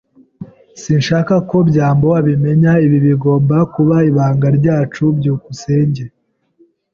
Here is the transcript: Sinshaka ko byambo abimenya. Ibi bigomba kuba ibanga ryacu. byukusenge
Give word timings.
Sinshaka 0.81 1.33
ko 1.49 1.57
byambo 1.69 2.07
abimenya. 2.19 2.71
Ibi 2.85 2.97
bigomba 3.07 3.57
kuba 3.73 3.95
ibanga 4.09 4.47
ryacu. 4.57 5.03
byukusenge 5.17 6.03